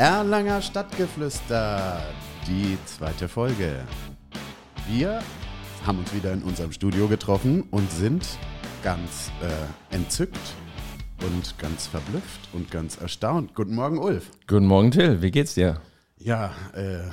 [0.00, 2.00] Erlanger Stadtgeflüster,
[2.46, 3.84] die zweite Folge.
[4.88, 5.20] Wir
[5.84, 8.26] haben uns wieder in unserem Studio getroffen und sind
[8.82, 10.54] ganz äh, entzückt
[11.22, 13.54] und ganz verblüfft und ganz erstaunt.
[13.54, 14.30] Guten Morgen, Ulf.
[14.46, 15.20] Guten Morgen, Till.
[15.20, 15.82] Wie geht's dir?
[16.16, 17.10] Ja, äh,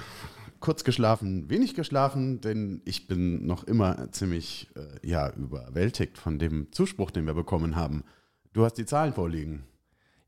[0.61, 6.71] kurz geschlafen, wenig geschlafen, denn ich bin noch immer ziemlich äh, ja, überwältigt von dem
[6.71, 8.05] Zuspruch, den wir bekommen haben.
[8.53, 9.65] Du hast die Zahlen vorliegen.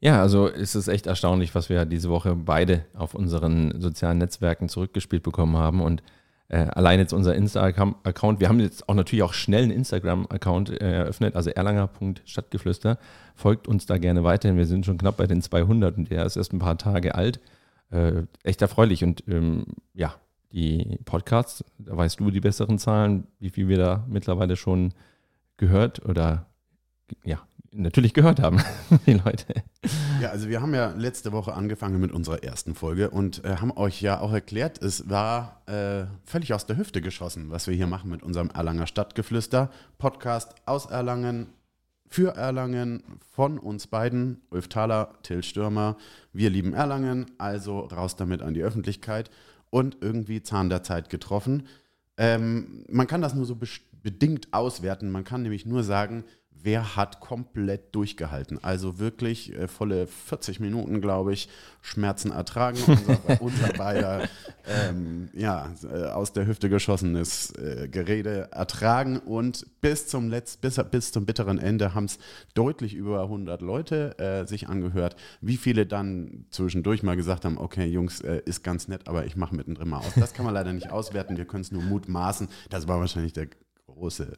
[0.02, 4.70] Ja, also es ist echt erstaunlich, was wir diese Woche beide auf unseren sozialen Netzwerken
[4.70, 5.82] zurückgespielt bekommen haben.
[5.82, 6.02] Und
[6.48, 10.92] äh, allein jetzt unser Insta-Account, wir haben jetzt auch natürlich auch schnell einen Instagram-Account äh,
[11.00, 12.98] eröffnet, also erlanger.stadtgeflüster.
[13.36, 14.58] Folgt uns da gerne weiterhin.
[14.58, 17.42] Wir sind schon knapp bei den 200 und der ist erst ein paar Tage alt.
[17.92, 19.04] Äh, echt erfreulich.
[19.04, 20.16] Und ähm, ja,
[20.54, 24.94] die Podcasts, da weißt du die besseren Zahlen, wie viel wir da mittlerweile schon
[25.58, 26.46] gehört oder
[27.24, 27.42] ja,
[27.72, 28.62] natürlich gehört haben,
[29.06, 29.46] die Leute.
[30.22, 33.72] Ja, also wir haben ja letzte Woche angefangen mit unserer ersten Folge und äh, haben
[33.72, 37.88] euch ja auch erklärt, es war äh, völlig aus der Hüfte geschossen, was wir hier
[37.88, 41.48] machen mit unserem Erlanger Stadtgeflüster Podcast aus Erlangen,
[42.08, 45.96] für Erlangen, von uns beiden, Ulf Thaler, Till Stürmer.
[46.34, 49.30] Wir lieben Erlangen, also raus damit an die Öffentlichkeit
[49.70, 51.68] und irgendwie Zahn der Zeit getroffen.
[52.18, 53.56] Ähm, man kann das nur so
[54.02, 55.12] bedingt auswerten.
[55.12, 56.24] Man kann nämlich nur sagen,
[56.64, 58.64] wer hat komplett durchgehalten.
[58.64, 61.50] Also wirklich äh, volle 40 Minuten, glaube ich,
[61.82, 62.78] Schmerzen ertragen.
[62.86, 64.28] Unser, unser beider
[64.68, 70.80] ähm, ja, äh, aus der Hüfte geschossenes äh, Gerede ertragen und bis zum Letz-, bis,
[70.92, 72.20] bis zum bitteren Ende haben es
[72.54, 75.16] deutlich über 100 Leute äh, sich angehört.
[75.42, 79.36] Wie viele dann zwischendurch mal gesagt haben, okay, Jungs, äh, ist ganz nett, aber ich
[79.36, 80.14] mache mittendrin mal aus.
[80.16, 82.50] Das kann man leider nicht auswerten, wir können es nur mutmaßen.
[82.70, 83.48] Das war wahrscheinlich der
[83.88, 84.38] große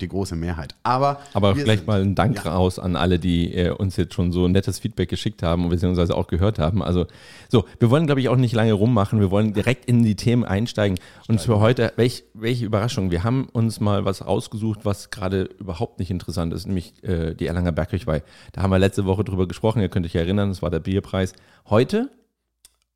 [0.00, 0.74] die große Mehrheit.
[0.82, 2.52] Aber, Aber vielleicht mal ein Dank ja.
[2.52, 6.16] raus an alle, die äh, uns jetzt schon so nettes Feedback geschickt haben und beziehungsweise
[6.16, 6.82] auch gehört haben.
[6.82, 7.06] Also
[7.48, 9.20] so, wir wollen, glaube ich, auch nicht lange rummachen.
[9.20, 10.98] Wir wollen direkt in die Themen einsteigen.
[11.28, 13.10] Und für heute, welch, welche Überraschung.
[13.10, 17.46] Wir haben uns mal was rausgesucht, was gerade überhaupt nicht interessant ist, nämlich äh, die
[17.46, 18.22] Erlanger Bergkirchweih.
[18.52, 21.32] Da haben wir letzte Woche drüber gesprochen, ihr könnt euch erinnern, das war der Bierpreis.
[21.68, 22.10] Heute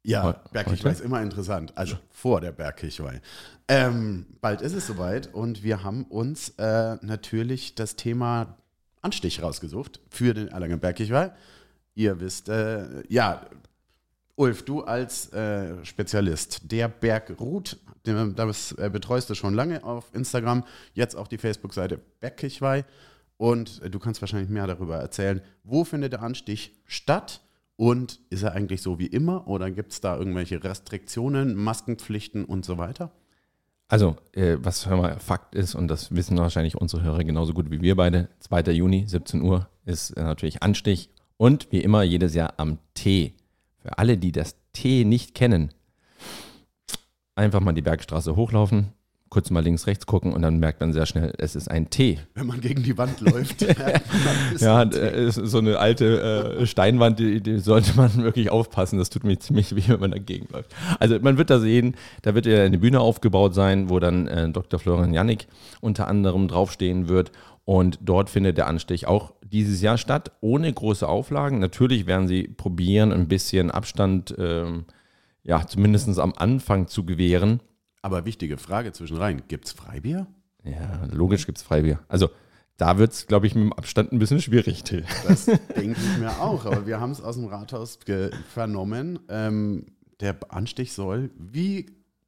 [0.06, 1.72] ja, Bergkirchweih ist immer interessant.
[1.76, 3.20] Also vor der Bergkirchweih.
[3.68, 8.56] Ähm, bald ist es soweit und wir haben uns äh, natürlich das Thema
[9.02, 11.32] Anstich rausgesucht für den Erlangen Bergkirchweih.
[11.94, 13.46] Ihr wisst, äh, ja,
[14.36, 20.14] Ulf, du als äh, Spezialist, der Berg Ruth, das äh, betreust du schon lange auf
[20.14, 22.84] Instagram, jetzt auch die Facebook-Seite Bergkirchweih
[23.38, 25.40] und du kannst wahrscheinlich mehr darüber erzählen.
[25.64, 27.40] Wo findet der Anstich statt?
[27.76, 32.64] Und ist er eigentlich so wie immer oder gibt es da irgendwelche Restriktionen, Maskenpflichten und
[32.64, 33.12] so weiter?
[33.88, 37.82] Also, äh, was mal Fakt ist, und das wissen wahrscheinlich unsere Hörer genauso gut wie
[37.82, 38.72] wir beide, 2.
[38.72, 43.34] Juni, 17 Uhr ist äh, natürlich Anstich und wie immer jedes Jahr am T.
[43.78, 45.72] Für alle, die das T nicht kennen,
[47.36, 48.92] einfach mal die Bergstraße hochlaufen,
[49.28, 52.18] kurz mal links, rechts gucken und dann merkt man sehr schnell, es ist ein T.
[52.34, 53.62] Wenn man gegen die Wand läuft.
[54.58, 58.98] ja, ist so eine alte äh, Steinwand, die, die, sollte man wirklich aufpassen.
[58.98, 60.74] Das tut mir ziemlich weh, wenn man dagegen läuft.
[61.00, 64.48] Also man wird da sehen, da wird ja eine Bühne aufgebaut sein, wo dann äh,
[64.48, 64.78] Dr.
[64.78, 65.48] Florian Jannik
[65.80, 67.32] unter anderem draufstehen wird.
[67.64, 71.58] Und dort findet der Anstich auch dieses Jahr statt, ohne große Auflagen.
[71.58, 74.84] Natürlich werden sie probieren, ein bisschen Abstand, ähm,
[75.42, 77.60] ja, zumindest am Anfang zu gewähren
[78.06, 80.28] aber wichtige Frage zwischen rein: gibt es Freibier?
[80.62, 81.98] Ja, logisch gibt es Freibier.
[82.06, 82.30] Also
[82.76, 85.04] da wird es, glaube ich, mit dem Abstand ein bisschen schwierig, Till.
[85.26, 85.46] Das
[85.76, 86.66] denke ich mir auch.
[86.66, 87.98] Aber wir haben es aus dem Rathaus
[88.52, 89.18] vernommen.
[89.28, 89.86] Ähm,
[90.20, 91.86] der Anstich soll, wie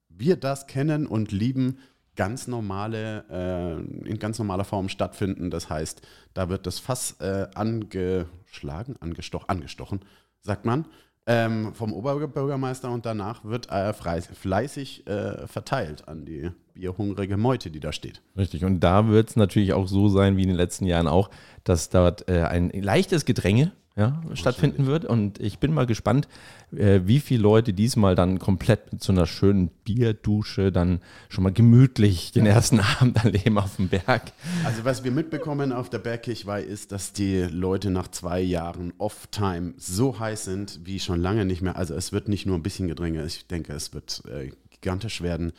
[0.08, 1.78] wir das kennen und lieben,
[2.16, 5.50] ganz normale, äh, in ganz normaler Form stattfinden.
[5.50, 6.02] Das heißt,
[6.34, 10.00] da wird das Fass äh, angeschlagen, angestochen, angestochen,
[10.40, 10.86] sagt man
[11.28, 17.80] ähm, vom Oberbürgermeister und danach wird äh, fleißig äh, verteilt an die bierhungrige Meute, die
[17.80, 18.22] da steht.
[18.36, 21.28] Richtig, und da wird es natürlich auch so sein wie in den letzten Jahren auch,
[21.64, 25.04] dass dort äh, ein leichtes Gedränge ja, stattfinden wird.
[25.04, 26.28] Und ich bin mal gespannt,
[26.70, 31.52] äh, wie viele Leute diesmal dann komplett mit so einer schönen Bierdusche dann schon mal
[31.52, 34.32] gemütlich den ersten Abend erleben auf dem Berg.
[34.64, 39.74] Also was wir mitbekommen auf der Bergkirchweih ist, dass die Leute nach zwei Jahren Off-Time
[39.76, 41.74] so heiß sind wie schon lange nicht mehr.
[41.74, 45.52] Also es wird nicht nur ein bisschen Gedränge, ich denke, es wird äh, gigantisch werden.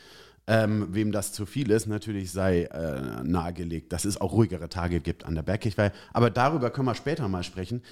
[0.47, 4.99] Ähm, wem das zu viel ist, natürlich sei äh, nahegelegt, dass es auch ruhigere Tage
[5.01, 5.91] gibt an der Bergkirchweih.
[6.13, 7.83] Aber darüber können wir später mal sprechen.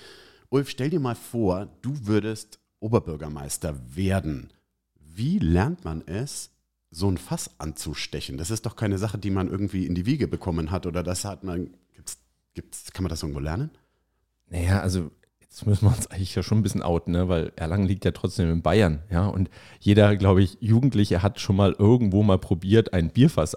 [0.50, 4.54] Ulf, stell dir mal vor, du würdest Oberbürgermeister werden.
[4.96, 6.52] Wie lernt man es,
[6.90, 8.38] so ein Fass anzustechen?
[8.38, 11.26] Das ist doch keine Sache, die man irgendwie in die Wiege bekommen hat oder das
[11.26, 11.72] hat man.
[11.94, 12.20] Gibt's,
[12.54, 13.72] gibt's, kann man das irgendwo lernen?
[14.50, 15.12] Naja, also
[15.42, 17.28] jetzt müssen wir uns eigentlich ja schon ein bisschen outen, ne?
[17.28, 19.28] weil Erlangen liegt ja trotzdem in Bayern, ja.
[19.28, 19.50] Und
[19.80, 23.56] jeder, glaube ich, Jugendliche hat schon mal irgendwo mal probiert, ein Bierfass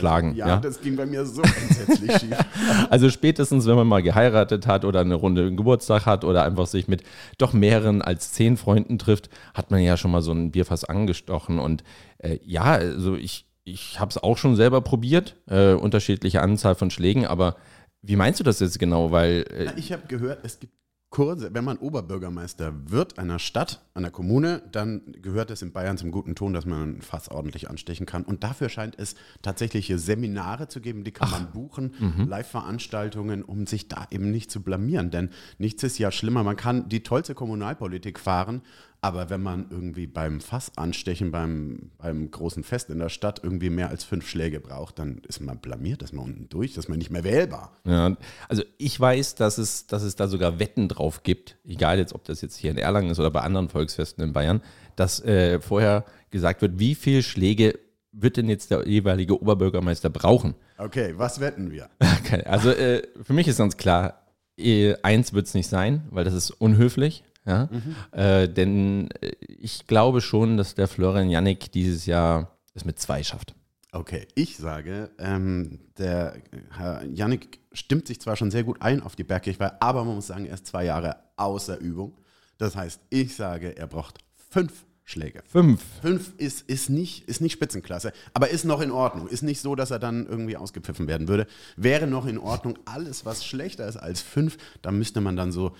[0.00, 0.34] anzuschlagen.
[0.34, 2.36] Ja, Ja, das ging bei mir so entsetzlich schief.
[2.90, 6.88] Also spätestens, wenn man mal geheiratet hat oder eine Runde Geburtstag hat oder einfach sich
[6.88, 7.02] mit
[7.38, 11.58] doch mehreren als zehn Freunden trifft, hat man ja schon mal so ein Bierfass angestochen.
[11.58, 11.84] Und
[12.18, 16.90] äh, ja, also ich, ich habe es auch schon selber probiert, äh, unterschiedliche Anzahl von
[16.90, 17.56] Schlägen, aber
[18.02, 19.10] wie meinst du das jetzt genau?
[19.10, 20.79] Weil äh, Ich habe gehört, es gibt
[21.10, 26.12] Kurse, wenn man Oberbürgermeister wird einer Stadt, einer Kommune, dann gehört es in Bayern zum
[26.12, 28.22] guten Ton, dass man fast ordentlich anstechen kann.
[28.22, 31.94] Und dafür scheint es tatsächliche Seminare zu geben, die kann man buchen,
[32.28, 35.10] Live-Veranstaltungen, um sich da eben nicht zu blamieren.
[35.10, 36.44] Denn nichts ist ja schlimmer.
[36.44, 38.62] Man kann die tollste Kommunalpolitik fahren,
[39.02, 43.70] aber wenn man irgendwie beim Fass anstechen, beim, beim großen Fest in der Stadt irgendwie
[43.70, 46.98] mehr als fünf Schläge braucht, dann ist man blamiert, ist man unten durch, ist man
[46.98, 47.72] nicht mehr wählbar.
[47.84, 48.16] Ja,
[48.48, 52.24] also ich weiß, dass es, dass es da sogar Wetten drauf gibt, egal jetzt, ob
[52.24, 54.60] das jetzt hier in Erlangen ist oder bei anderen Volksfesten in Bayern,
[54.96, 57.78] dass äh, vorher gesagt wird, wie viele Schläge
[58.12, 60.54] wird denn jetzt der jeweilige Oberbürgermeister brauchen?
[60.76, 61.88] Okay, was wetten wir?
[62.22, 64.26] Okay, also äh, für mich ist ganz klar,
[64.56, 67.24] äh, eins wird es nicht sein, weil das ist unhöflich.
[67.46, 67.68] Ja?
[68.12, 73.22] Äh, denn äh, ich glaube schon, dass der Florian Jannik dieses Jahr es mit zwei
[73.22, 73.54] schafft.
[73.92, 76.34] Okay, ich sage, ähm, der
[76.76, 80.28] Herr Yannick stimmt sich zwar schon sehr gut ein auf die Bergkirchweih, aber man muss
[80.28, 82.16] sagen, er ist zwei Jahre außer Übung.
[82.56, 85.42] Das heißt, ich sage, er braucht fünf Schläge.
[85.44, 85.82] Fünf.
[86.02, 89.26] Fünf ist, ist, nicht, ist nicht Spitzenklasse, aber ist noch in Ordnung.
[89.26, 91.48] Ist nicht so, dass er dann irgendwie ausgepfiffen werden würde.
[91.76, 92.78] Wäre noch in Ordnung.
[92.84, 95.74] Alles, was schlechter ist als fünf, da müsste man dann so.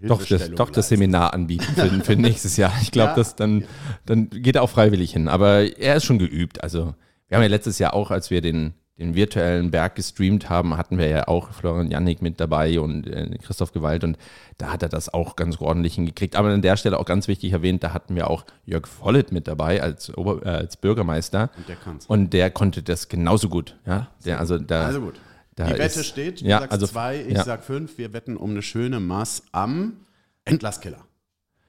[0.00, 0.88] Doch das, doch das.
[0.88, 2.72] Seminar anbieten für, für nächstes Jahr.
[2.82, 3.16] Ich glaube, Ja.
[3.16, 3.64] das dann,
[4.04, 5.28] dann geht er auch freiwillig hin.
[5.28, 6.62] Aber er ist schon geübt.
[6.62, 6.94] Also
[7.28, 10.96] wir haben ja letztes Jahr auch, als wir den, den virtuellen Berg gestreamt haben, hatten
[10.98, 14.16] wir ja auch Florian Jannik mit dabei und äh, Christoph Gewalt und
[14.58, 16.36] da hat er das auch ganz ordentlich hingekriegt.
[16.36, 19.48] Aber an der Stelle auch ganz wichtig erwähnt, da hatten wir auch Jörg Vollet mit
[19.48, 22.06] dabei als, Ober, äh, als Bürgermeister Und der kann's.
[22.06, 23.76] und der konnte das genauso gut.
[23.86, 25.20] Ja, der, also da, Also gut.
[25.56, 26.40] Da die Wette ist- steht.
[26.40, 27.44] Du ja, sagst also, zwei, ich ja.
[27.44, 27.98] sag fünf.
[27.98, 30.06] Wir wetten um eine schöne Maß am
[30.44, 31.04] Entlasskeller.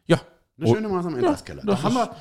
[0.06, 0.22] Ja,
[0.60, 1.64] Eine Oh, schöne Maß am Entlasskeller.
[1.66, 2.16] das da, haben wir,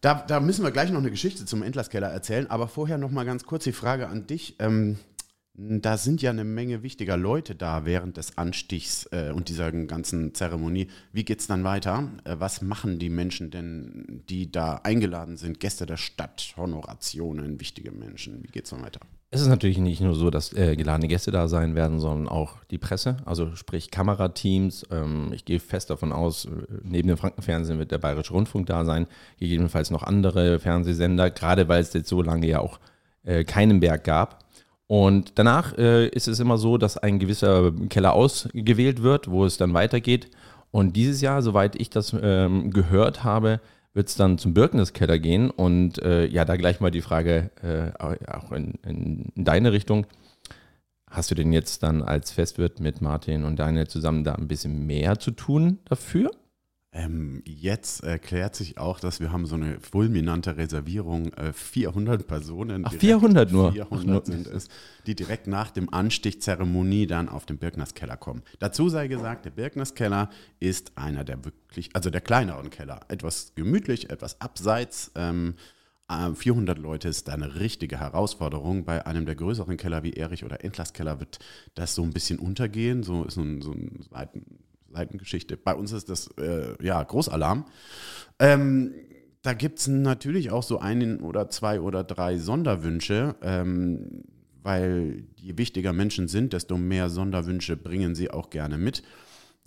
[0.00, 3.24] da, da müssen wir gleich noch eine Geschichte zum Entlasskeller erzählen, aber vorher noch mal
[3.24, 4.56] ganz kurz die Frage an dich.
[4.58, 4.98] Ähm,
[5.56, 10.34] da sind ja eine Menge wichtiger Leute da während des Anstichs äh, und dieser ganzen
[10.34, 10.88] Zeremonie.
[11.12, 12.08] Wie geht es dann weiter?
[12.24, 15.60] Äh, was machen die Menschen denn, die da eingeladen sind?
[15.60, 18.42] Gäste der Stadt, Honorationen, wichtige Menschen.
[18.42, 19.00] Wie geht es dann weiter?
[19.30, 22.62] Es ist natürlich nicht nur so, dass äh, geladene Gäste da sein werden, sondern auch
[22.70, 24.86] die Presse, also sprich Kamerateams.
[24.92, 26.50] Ähm, ich gehe fest davon aus, äh,
[26.84, 29.08] neben dem Frankenfernsehen wird der Bayerische Rundfunk da sein,
[29.40, 32.78] gegebenenfalls noch andere Fernsehsender, gerade weil es jetzt so lange ja auch
[33.24, 34.44] äh, keinen Berg gab.
[34.86, 39.56] Und danach äh, ist es immer so, dass ein gewisser Keller ausgewählt wird, wo es
[39.56, 40.30] dann weitergeht.
[40.70, 43.60] Und dieses Jahr, soweit ich das ähm, gehört habe,
[43.94, 45.50] wird es dann zum Birkneskeller gehen.
[45.50, 50.06] Und äh, ja, da gleich mal die Frage äh, auch in, in deine Richtung.
[51.08, 54.84] Hast du denn jetzt dann als Festwirt mit Martin und Daniel zusammen da ein bisschen
[54.84, 56.30] mehr zu tun dafür?
[56.96, 62.84] Ähm, jetzt erklärt sich auch, dass wir haben so eine fulminante Reservierung, äh, 400 Personen.
[62.84, 63.72] Ach, direkt 400 nur.
[63.72, 64.24] 400 Ach, nur.
[64.24, 64.68] sind es,
[65.04, 68.42] die direkt nach dem Anstichzeremonie dann auf den Birknerskeller kommen.
[68.60, 70.30] Dazu sei gesagt, der Birknerskeller
[70.60, 73.00] ist einer der wirklich, also der kleineren Keller.
[73.08, 75.10] Etwas gemütlich, etwas abseits.
[75.16, 75.56] Ähm,
[76.08, 78.84] äh, 400 Leute ist da eine richtige Herausforderung.
[78.84, 81.40] Bei einem der größeren Keller wie Erich oder Entlasskeller wird
[81.74, 83.02] das so ein bisschen untergehen.
[83.02, 84.04] So ist so ein, so ein
[84.94, 85.56] Seiten, Seitengeschichte.
[85.56, 87.66] Bei uns ist das äh, ja Großalarm.
[88.38, 88.94] Ähm,
[89.42, 94.24] da gibt es natürlich auch so einen oder zwei oder drei Sonderwünsche, ähm,
[94.62, 99.02] weil je wichtiger Menschen sind, desto mehr Sonderwünsche bringen sie auch gerne mit.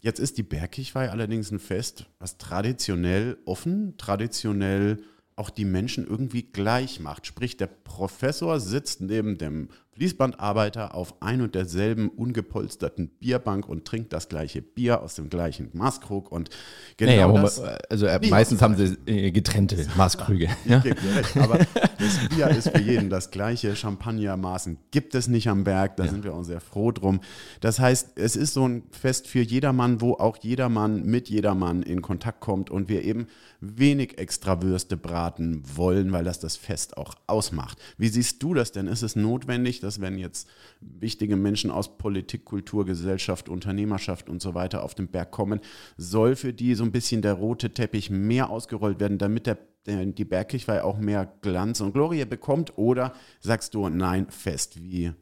[0.02, 4.98] Jetzt ist die Bergkirchweih allerdings ein Fest, was traditionell offen, traditionell
[5.36, 7.28] auch die Menschen irgendwie gleich macht.
[7.28, 14.14] Sprich, der Professor sitzt neben dem Fließbandarbeiter auf ein und derselben ungepolsterten Bierbank und trinkt
[14.14, 16.52] das gleiche Bier aus dem gleichen Maßkrug und
[16.98, 20.50] genau naja, das, also äh, meistens haben sie äh, getrennte Maßkrüge.
[20.66, 20.78] Ja?
[20.78, 23.76] Recht, aber das Bier ist für jeden das gleiche.
[23.76, 27.20] Champagnermaßen gibt es nicht am Berg, da sind wir auch sehr froh drum.
[27.60, 32.04] Das heißt, es ist so ein Fest für jedermann, wo auch jedermann mit jedermann in
[32.04, 33.26] Kontakt kommt und wir eben
[33.62, 37.80] wenig extra Würste braten wollen, weil das das Fest auch ausmacht.
[37.98, 38.86] Wie siehst du das denn?
[38.86, 40.48] Ist es notwendig, dass wenn jetzt
[40.82, 45.62] wichtige Menschen aus Politik, Kultur, Gesellschaft, Unternehmerschaft und so weiter auf den Berg kommen,
[45.98, 50.26] soll für die so ein bisschen der rote Teppich mehr ausgerollt werden, damit der- die
[50.26, 52.78] Bergkirchweih auch mehr Glanz und Glorie bekommt?
[52.78, 55.14] Oder sagst du, nein, fest wie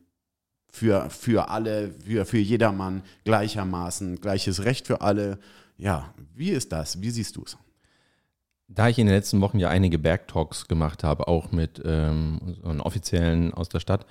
[0.71, 5.39] für, für alle, für, für jedermann gleichermaßen, gleiches Recht für alle.
[5.77, 7.01] Ja, wie ist das?
[7.01, 7.57] Wie siehst du es?
[8.67, 12.39] Da ich in den letzten Wochen ja einige Bergtalks gemacht habe, auch mit ähm,
[12.79, 14.05] Offiziellen aus der Stadt,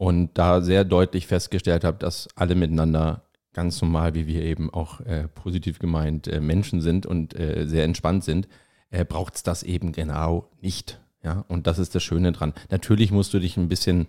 [0.00, 5.00] und da sehr deutlich festgestellt habe, dass alle miteinander ganz normal, wie wir eben auch
[5.02, 8.48] äh, positiv gemeint äh, Menschen sind und äh, sehr entspannt sind,
[8.88, 11.02] äh, braucht es das eben genau nicht.
[11.22, 12.54] Ja, und das ist das Schöne dran.
[12.70, 14.06] Natürlich musst du dich ein bisschen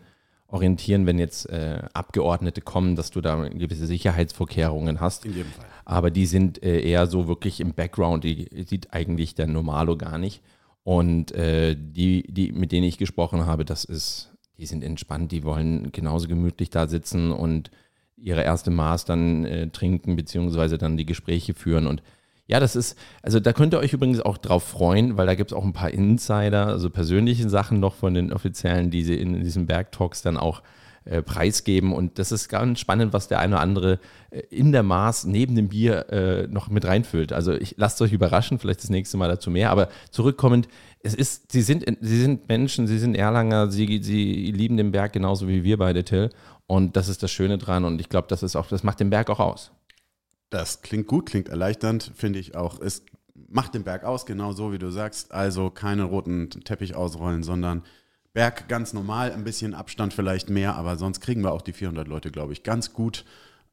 [0.47, 5.25] orientieren, wenn jetzt äh, Abgeordnete kommen, dass du da gewisse Sicherheitsvorkehrungen hast.
[5.25, 5.65] In jedem Fall.
[5.83, 10.17] Aber die sind äh, eher so wirklich im Background, die sieht eigentlich der Normalo gar
[10.17, 10.41] nicht.
[10.83, 14.30] Und die, die, mit denen ich gesprochen habe, das ist
[14.61, 17.71] die sind entspannt, die wollen genauso gemütlich da sitzen und
[18.15, 21.87] ihre erste Maß dann äh, trinken, beziehungsweise dann die Gespräche führen.
[21.87, 22.03] Und
[22.45, 25.51] ja, das ist, also da könnt ihr euch übrigens auch drauf freuen, weil da gibt
[25.51, 29.43] es auch ein paar Insider, also persönliche Sachen noch von den Offiziellen, die sie in,
[29.43, 30.61] diesen Bergtalks dann auch
[31.05, 31.93] äh, preisgeben.
[31.93, 33.99] Und das ist ganz spannend, was der eine oder andere
[34.29, 37.33] äh, in der Maß neben dem Bier äh, noch mit reinfüllt.
[37.33, 39.71] Also ich lasst euch überraschen, vielleicht das nächste Mal dazu mehr.
[39.71, 40.67] Aber zurückkommend,
[41.03, 45.13] es ist, sie sind, sie sind Menschen, sie sind Erlanger, sie, sie lieben den Berg
[45.13, 46.29] genauso wie wir beide, Till.
[46.67, 47.85] Und das ist das Schöne dran.
[47.85, 49.71] Und ich glaube, das ist auch, das macht den Berg auch aus.
[50.49, 52.79] Das klingt gut, klingt erleichternd, finde ich auch.
[52.79, 53.03] Es
[53.33, 55.31] macht den Berg aus, genau so wie du sagst.
[55.31, 57.83] Also keine roten Teppich ausrollen, sondern
[58.33, 62.07] Berg ganz normal, ein bisschen Abstand vielleicht mehr, aber sonst kriegen wir auch die 400
[62.07, 63.25] Leute, glaube ich, ganz gut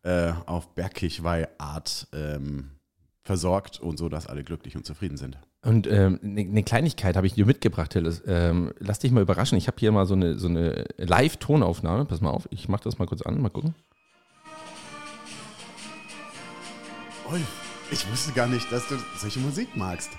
[0.02, 2.70] äh, auf Bergkirchweih-Art ähm,
[3.22, 5.38] versorgt und so, dass alle glücklich und zufrieden sind.
[5.62, 8.22] Und eine ähm, ne Kleinigkeit habe ich dir mitgebracht, Hilles.
[8.26, 9.58] Ähm, lass dich mal überraschen.
[9.58, 12.04] Ich habe hier mal so eine, so eine Live-Tonaufnahme.
[12.04, 13.74] Pass mal auf, ich mache das mal kurz an, mal gucken.
[17.30, 17.40] Ui,
[17.90, 20.10] ich wusste gar nicht, dass du solche Musik magst.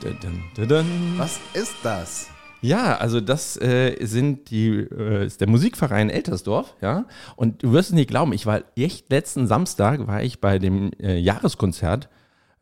[0.00, 0.16] Dun,
[0.54, 2.28] dun, dun, Was ist das?
[2.60, 7.06] Ja, also das äh, sind die, äh, ist der Musikverein Eltersdorf, ja.
[7.34, 10.92] Und du wirst es nicht glauben, ich war echt letzten Samstag war ich bei dem
[11.00, 12.08] äh, Jahreskonzert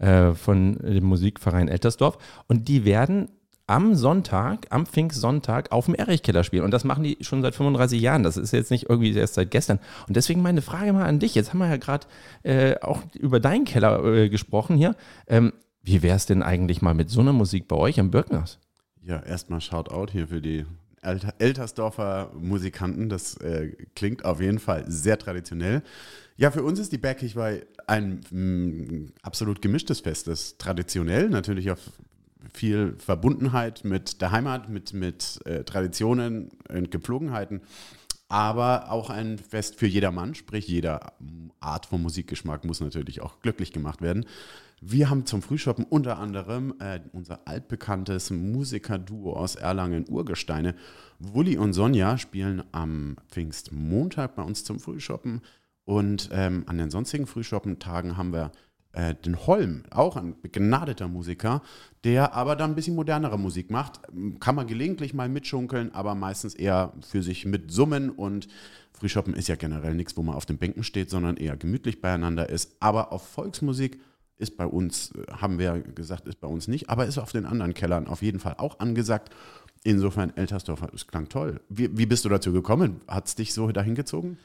[0.01, 3.29] äh, von dem Musikverein Eltersdorf und die werden
[3.71, 6.65] am Sonntag, am Pfingstsonntag auf dem Erichkeller spielen.
[6.65, 8.25] Und das machen die schon seit 35 Jahren.
[8.25, 9.79] Das ist jetzt nicht irgendwie erst seit gestern.
[10.09, 11.37] Und deswegen meine Frage mal an dich.
[11.37, 12.09] Jetzt haben wir ja gerade
[12.43, 14.97] äh, auch über deinen Keller äh, gesprochen hier.
[15.29, 15.53] Ähm,
[15.83, 18.59] wie wäre es denn eigentlich mal mit so einer Musik bei euch am Birkners?
[19.03, 20.67] Ja, erstmal Shoutout hier für die
[21.03, 23.09] Eltersdorfer Musikanten.
[23.09, 25.83] Das äh, klingt auf jeden Fall sehr traditionell.
[26.37, 30.27] Ja, für uns ist die Bergkirchweih ein mh, mm, absolut gemischtes Fest.
[30.27, 31.81] Das ist traditionell, natürlich auf
[32.53, 37.61] viel Verbundenheit mit der Heimat, mit, mit äh, Traditionen und Gepflogenheiten,
[38.29, 41.13] aber auch ein Fest für jedermann, sprich jeder
[41.59, 44.25] Art von Musikgeschmack muss natürlich auch glücklich gemacht werden.
[44.83, 50.75] Wir haben zum Frühschoppen unter anderem äh, unser altbekanntes Musikerduo aus Erlangen, Urgesteine.
[51.19, 55.43] Wulli und Sonja spielen am Pfingstmontag bei uns zum Frühschoppen.
[55.85, 58.53] Und ähm, an den sonstigen Frühschoppentagen haben wir
[58.93, 61.61] äh, den Holm, auch ein begnadeter Musiker,
[62.05, 64.01] der aber dann ein bisschen modernere Musik macht.
[64.41, 68.49] Kann man gelegentlich mal mitschunkeln, aber meistens eher für sich mit Summen und
[68.93, 72.49] Frühschoppen ist ja generell nichts, wo man auf den Bänken steht, sondern eher gemütlich beieinander
[72.49, 72.77] ist.
[72.81, 74.01] Aber auf Volksmusik
[74.41, 77.47] ist bei uns, äh, haben wir gesagt, ist bei uns nicht, aber ist auf den
[77.47, 79.31] anderen Kellern auf jeden Fall auch angesagt.
[79.83, 81.61] Insofern, Eltersdorf, es klang toll.
[81.69, 83.01] Wie, wie bist du dazu gekommen?
[83.09, 84.39] Hat es dich so dahin gezogen?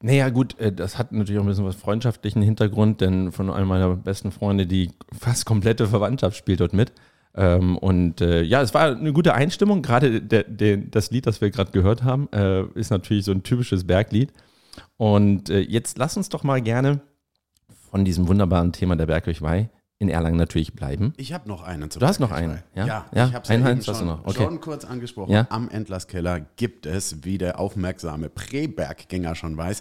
[0.00, 3.68] Naja, gut, äh, das hat natürlich auch ein bisschen was freundschaftlichen Hintergrund, denn von einem
[3.68, 6.92] meiner besten Freunde, die fast komplette Verwandtschaft spielt dort mit.
[7.34, 9.82] Ähm, und äh, ja, es war eine gute Einstimmung.
[9.82, 12.28] Gerade das Lied, das wir gerade gehört haben,
[12.74, 14.32] ist natürlich so ein typisches Berglied.
[14.96, 17.00] Und jetzt lass uns doch mal gerne
[17.90, 21.12] von diesem wunderbaren Thema der Bergkirchweih in Erlangen natürlich bleiben.
[21.16, 21.88] Ich habe noch einen.
[21.88, 22.86] Du hast noch einen, ja?
[22.86, 24.24] Ja, ja ich habe es ja schon, noch.
[24.24, 24.44] Okay.
[24.44, 25.32] schon kurz angesprochen.
[25.32, 25.46] Ja?
[25.50, 29.80] Am Entlasskeller gibt es, wie der aufmerksame Präberggänger schon weiß,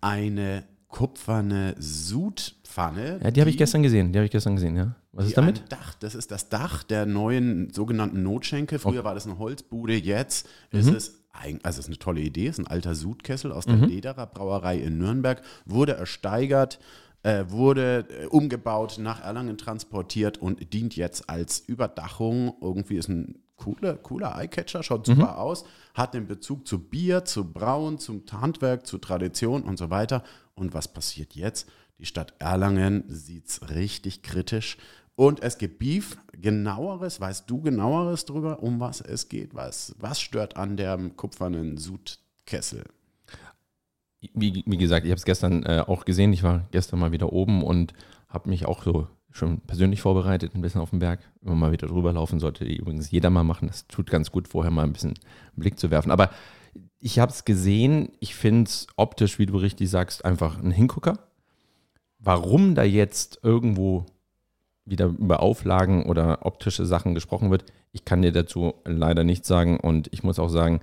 [0.00, 3.20] eine kupferne Sudpfanne.
[3.22, 4.12] Ja, die habe ich gestern gesehen.
[4.12, 4.96] Die habe ich gestern gesehen, ja.
[5.12, 5.62] Was ist damit?
[5.68, 5.94] Dach.
[6.00, 8.78] Das ist das Dach der neuen sogenannten Notschenke.
[8.78, 9.04] Früher oh.
[9.04, 10.80] war das eine Holzbude, jetzt mhm.
[10.80, 11.22] ist es
[11.62, 13.84] also es ist eine tolle Idee, es ist ein alter Sudkessel aus der mhm.
[13.84, 16.78] Lederer Brauerei in Nürnberg, wurde ersteigert,
[17.22, 22.54] äh, wurde äh, umgebaut, nach Erlangen transportiert und dient jetzt als Überdachung.
[22.60, 25.38] Irgendwie ist ein cooler, cooler Eyecatcher, schaut super mhm.
[25.38, 25.64] aus,
[25.94, 30.24] hat den Bezug zu Bier, zu Brauen, zum Handwerk, zu Tradition und so weiter.
[30.54, 31.68] Und was passiert jetzt?
[31.98, 34.76] Die Stadt Erlangen sieht es richtig kritisch.
[35.14, 36.16] Und es gibt Beef.
[36.32, 39.54] Genaueres, weißt du genaueres darüber, um was es geht?
[39.54, 42.84] Was, was stört an dem kupfernen Sudkessel?
[44.34, 46.32] Wie, wie gesagt, ich habe es gestern äh, auch gesehen.
[46.32, 47.92] Ich war gestern mal wieder oben und
[48.28, 51.20] habe mich auch so schon persönlich vorbereitet, ein bisschen auf dem Berg.
[51.42, 53.68] Immer mal wieder drüber laufen sollte übrigens jeder mal machen.
[53.68, 56.10] Das tut ganz gut, vorher mal ein bisschen einen Blick zu werfen.
[56.10, 56.30] Aber
[56.98, 61.18] ich habe es gesehen, ich finde es optisch, wie du richtig sagst, einfach ein Hingucker.
[62.18, 64.06] Warum da jetzt irgendwo
[64.84, 69.80] wieder über Auflagen oder optische Sachen gesprochen wird, ich kann dir dazu leider nichts sagen
[69.80, 70.80] und ich muss auch sagen,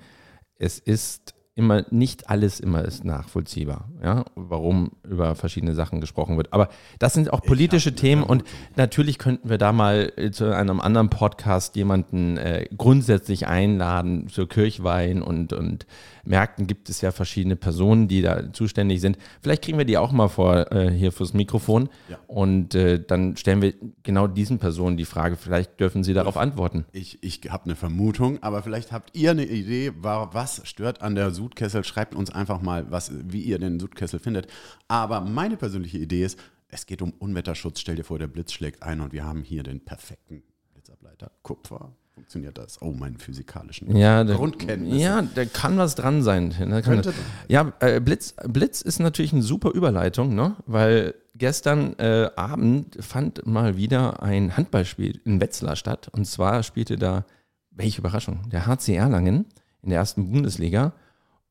[0.55, 6.53] es ist immer nicht alles immer ist nachvollziehbar, ja, warum über verschiedene Sachen gesprochen wird.
[6.53, 8.45] Aber das sind auch politische Themen und
[8.77, 14.47] natürlich könnten wir da mal äh, zu einem anderen Podcast jemanden äh, grundsätzlich einladen zur
[14.47, 15.85] Kirchwein und, und
[16.23, 19.17] Märkten gibt es ja verschiedene Personen, die da zuständig sind.
[19.41, 22.17] Vielleicht kriegen wir die auch mal vor äh, hier fürs Mikrofon ja.
[22.27, 23.73] und äh, dann stellen wir
[24.03, 26.85] genau diesen Personen die Frage, vielleicht dürfen sie darauf antworten.
[26.93, 31.31] Ich, ich habe eine Vermutung, aber vielleicht habt ihr eine Idee, was stört an der
[31.49, 31.83] Sudkessel.
[31.83, 34.47] Schreibt uns einfach mal, was, wie ihr den Sudkessel findet.
[34.87, 36.39] Aber meine persönliche Idee ist,
[36.69, 37.79] es geht um Unwetterschutz.
[37.79, 41.31] Stell dir vor, der Blitz schlägt ein und wir haben hier den perfekten Blitzableiter.
[41.41, 42.79] Kupfer, funktioniert das?
[42.81, 44.97] Oh, meine physikalischen ja, der, Grundkenntnisse.
[44.97, 46.53] Ja, da kann was dran sein.
[46.83, 47.13] Könnte
[47.47, 50.55] ja, äh, Blitz, Blitz ist natürlich eine super Überleitung, ne?
[50.67, 56.09] weil gestern äh, Abend fand mal wieder ein Handballspiel in Wetzlar statt.
[56.11, 57.25] Und zwar spielte da,
[57.71, 59.45] welche Überraschung, der HC Erlangen
[59.81, 60.93] in der ersten Bundesliga.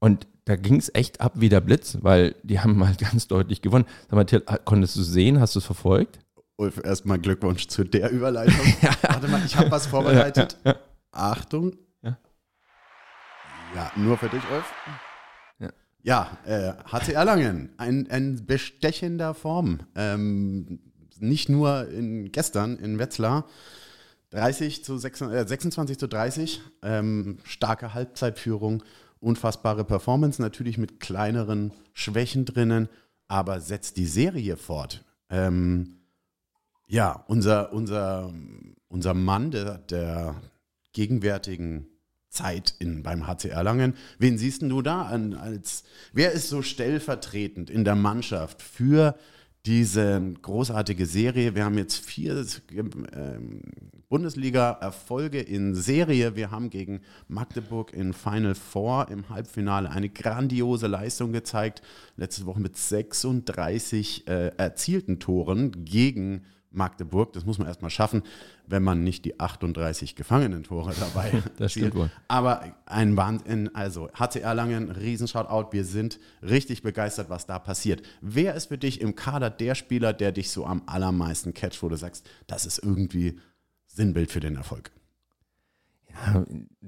[0.01, 3.63] Und da ging es echt ab wie der Blitz, weil die haben mal ganz deutlich
[3.63, 3.85] gewonnen.
[4.03, 5.41] Sag mal, Till, konntest du sehen?
[5.41, 6.21] Hast du es verfolgt?
[6.57, 8.67] Ulf, erstmal Glückwunsch zu der Überleitung.
[8.83, 8.91] ja.
[9.03, 10.59] Warte mal, ich habe was vorbereitet.
[10.65, 10.79] Ja, ja,
[11.13, 11.77] Achtung.
[12.03, 13.93] Ja.
[13.97, 14.65] nur für dich, Ulf.
[15.61, 15.69] Ja,
[16.03, 19.81] ja äh, HC Erlangen, ein, ein bestechender Form.
[19.95, 20.81] Ähm,
[21.21, 23.47] nicht nur in, gestern in Wetzlar.
[24.31, 28.83] 30 zu 6, äh, 26 zu 30, ähm, starke Halbzeitführung,
[29.21, 32.89] unfassbare Performance, natürlich mit kleineren Schwächen drinnen,
[33.29, 35.05] aber setzt die Serie fort.
[35.31, 35.99] Ähm,
[36.87, 38.33] ja, unser, unser,
[38.89, 40.41] unser Mann der, der
[40.93, 41.87] gegenwärtigen
[42.31, 43.95] Zeit in, beim HC Erlangen.
[44.19, 49.17] Wen siehst du da an, als, wer ist so stellvertretend in der Mannschaft für
[49.69, 51.55] diese großartige Serie?
[51.55, 53.61] Wir haben jetzt vier ähm,
[54.09, 56.37] Bundesliga-Erfolge in Serie.
[56.37, 61.83] Wir haben gegen Magdeburg in Final Four im Halbfinale eine grandiose Leistung gezeigt.
[62.17, 67.33] Letzte Woche mit 36 äh, erzielten Toren gegen Magdeburg.
[67.33, 68.23] Das muss man erstmal schaffen,
[68.67, 72.11] wenn man nicht die 38 Gefangenentore dabei Das stimmt wohl.
[72.29, 75.73] Aber ein Wahnsinn, also HCR Langen, Riesenshoutout.
[75.73, 78.03] Wir sind richtig begeistert, was da passiert.
[78.21, 81.89] Wer ist für dich im Kader der Spieler, der dich so am allermeisten catcht, wo
[81.89, 83.39] du sagst, das ist irgendwie
[83.87, 84.91] Sinnbild für den Erfolg?
[86.11, 86.45] Ja,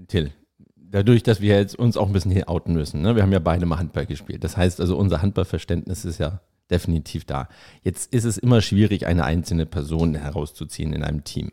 [0.09, 0.33] Till,
[0.77, 3.14] dadurch, dass wir jetzt uns auch ein bisschen hier outen müssen, ne?
[3.16, 4.45] wir haben ja beide mal Handball gespielt.
[4.45, 7.48] Das heißt also, unser Handballverständnis ist ja definitiv da.
[7.83, 11.52] Jetzt ist es immer schwierig, eine einzelne Person herauszuziehen in einem Team.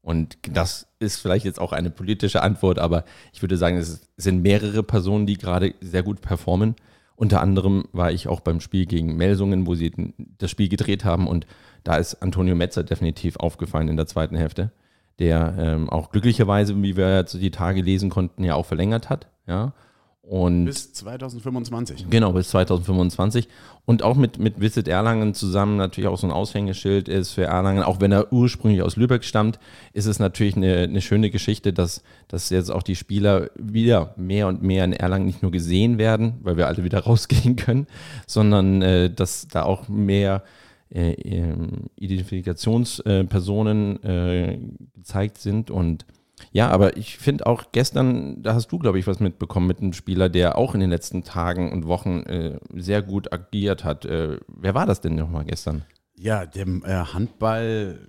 [0.00, 4.42] Und das ist vielleicht jetzt auch eine politische Antwort, aber ich würde sagen, es sind
[4.42, 6.76] mehrere Personen, die gerade sehr gut performen.
[7.14, 9.92] Unter anderem war ich auch beim Spiel gegen Melsungen, wo sie
[10.38, 11.46] das Spiel gedreht haben und
[11.84, 14.70] da ist Antonio Metzer definitiv aufgefallen in der zweiten Hälfte,
[15.18, 19.26] der ähm, auch glücklicherweise, wie wir jetzt die Tage lesen konnten, ja auch verlängert hat.
[19.46, 19.72] Ja,
[20.28, 22.10] und bis 2025.
[22.10, 23.48] Genau, bis 2025.
[23.86, 27.82] Und auch mit, mit Visit Erlangen zusammen natürlich auch so ein Aushängeschild ist für Erlangen.
[27.82, 29.58] Auch wenn er ursprünglich aus Lübeck stammt,
[29.94, 34.48] ist es natürlich eine, eine schöne Geschichte, dass, dass jetzt auch die Spieler wieder mehr
[34.48, 37.86] und mehr in Erlangen nicht nur gesehen werden, weil wir alle wieder rausgehen können,
[38.26, 40.42] sondern äh, dass da auch mehr
[40.94, 44.58] äh, ähm, Identifikationspersonen äh,
[44.94, 46.04] gezeigt sind und
[46.52, 49.92] ja, aber ich finde auch gestern, da hast du, glaube ich, was mitbekommen mit einem
[49.92, 54.04] Spieler, der auch in den letzten Tagen und Wochen äh, sehr gut agiert hat.
[54.04, 55.84] Äh, wer war das denn nochmal gestern?
[56.16, 58.08] Ja, dem äh, Handball.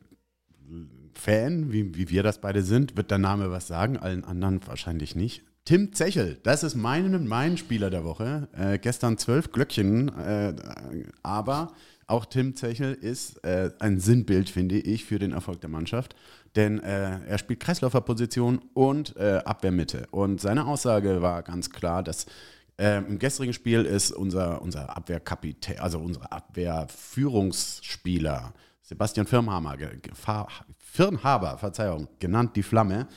[1.20, 5.16] Fan, wie, wie wir das beide sind, wird der Name was sagen, allen anderen wahrscheinlich
[5.16, 5.44] nicht.
[5.66, 8.48] Tim Zechel, das ist mein, mein Spieler der Woche.
[8.54, 10.56] Äh, gestern zwölf Glöckchen, äh,
[11.22, 11.74] aber
[12.08, 16.16] auch Tim Zechel ist äh, ein Sinnbild, finde ich, für den Erfolg der Mannschaft
[16.56, 20.08] denn äh, er spielt Kreisläuferposition und äh, Abwehrmitte.
[20.12, 22.26] Und seine Aussage war ganz klar, dass
[22.78, 29.78] äh, im gestrigen Spiel ist unser, unser Abwehrkapitän, also unser Abwehrführungsspieler Sebastian Firnhaber,
[30.80, 33.08] Firnhaber, Verzeihung, genannt die Flamme,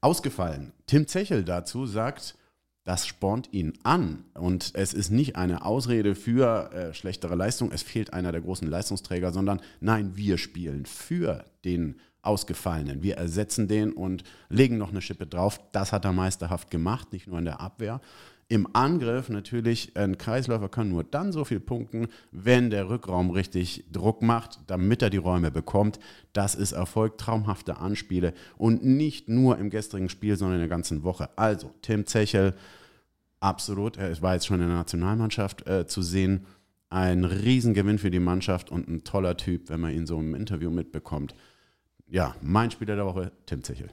[0.00, 0.72] ausgefallen.
[0.86, 2.34] Tim Zechel dazu sagt,
[2.82, 4.24] das spornt ihn an.
[4.34, 8.66] Und es ist nicht eine Ausrede für äh, schlechtere Leistung, es fehlt einer der großen
[8.66, 13.02] Leistungsträger, sondern nein, wir spielen für den Ausgefallenen.
[13.02, 15.60] Wir ersetzen den und legen noch eine Schippe drauf.
[15.72, 18.00] Das hat er meisterhaft gemacht, nicht nur in der Abwehr.
[18.48, 23.84] Im Angriff natürlich, ein Kreisläufer kann nur dann so viel punkten, wenn der Rückraum richtig
[23.92, 26.00] Druck macht, damit er die Räume bekommt.
[26.32, 31.04] Das ist Erfolg, traumhafte Anspiele und nicht nur im gestrigen Spiel, sondern in der ganzen
[31.04, 31.30] Woche.
[31.36, 32.54] Also, Tim Zechel,
[33.40, 33.96] Absolut.
[33.96, 36.46] Er war jetzt schon in der Nationalmannschaft äh, zu sehen.
[36.90, 40.70] Ein Riesengewinn für die Mannschaft und ein toller Typ, wenn man ihn so im Interview
[40.70, 41.34] mitbekommt.
[42.10, 43.88] Ja, mein Spieler der Woche, Tim Zichel.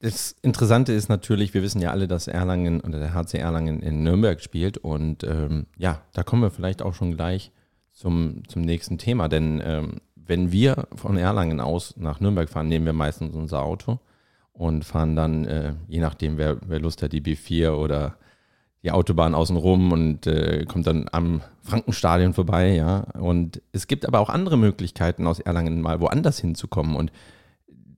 [0.00, 4.02] Das Interessante ist natürlich, wir wissen ja alle, dass Erlangen oder der HC Erlangen in
[4.02, 4.78] Nürnberg spielt.
[4.78, 7.52] Und ähm, ja, da kommen wir vielleicht auch schon gleich
[7.92, 9.28] zum, zum nächsten Thema.
[9.28, 14.00] Denn ähm, wenn wir von Erlangen aus nach Nürnberg fahren, nehmen wir meistens unser Auto
[14.52, 18.16] und fahren dann, äh, je nachdem, wer, wer Lust hat, die B4 oder
[18.82, 23.06] die Autobahn außenrum und äh, kommt dann am Frankenstadion vorbei, ja.
[23.18, 26.96] Und es gibt aber auch andere Möglichkeiten, aus Erlangen mal woanders hinzukommen.
[26.96, 27.12] Und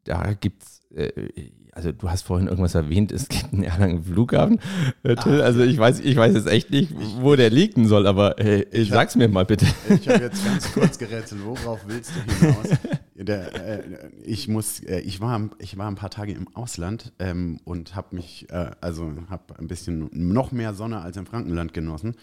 [0.05, 1.31] da gibt es äh,
[1.75, 4.61] also du hast vorhin irgendwas erwähnt, es gibt einen Erlangen Flughafen.
[5.03, 8.37] Äh, Till, also ich weiß, ich weiß jetzt echt nicht, wo der liegen soll, aber
[8.39, 9.67] hey, ich sag's hab, mir mal bitte.
[9.89, 12.67] Ich habe jetzt ganz kurz gerätselt, worauf willst du hinaus?
[13.15, 17.61] Der, äh, ich muss, äh, ich war, ich war ein paar Tage im Ausland ähm,
[17.65, 22.17] und habe mich, äh, also habe ein bisschen noch mehr Sonne als im Frankenland genossen.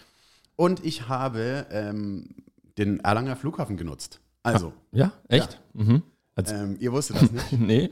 [0.56, 2.36] Und ich habe ähm,
[2.76, 4.20] den Erlanger Flughafen genutzt.
[4.42, 4.74] Also.
[4.90, 5.60] Ja, echt?
[5.74, 5.82] Ja.
[5.82, 6.02] Mhm.
[6.36, 7.52] Ähm, ihr wusstet das nicht?
[7.60, 7.90] nee.